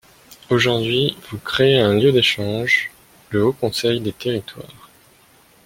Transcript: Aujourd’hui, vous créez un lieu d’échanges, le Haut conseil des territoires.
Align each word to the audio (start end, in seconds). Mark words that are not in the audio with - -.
Aujourd’hui, 0.49 1.15
vous 1.29 1.37
créez 1.37 1.77
un 1.79 1.93
lieu 1.93 2.11
d’échanges, 2.11 2.89
le 3.29 3.45
Haut 3.45 3.53
conseil 3.53 4.01
des 4.01 4.11
territoires. 4.13 4.89